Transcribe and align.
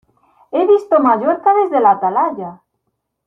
¡He 0.51 0.65
visto 0.65 0.99
Mallorca 0.99 1.53
desde 1.53 1.79
la 1.79 1.91
Atalaya! 1.91 2.59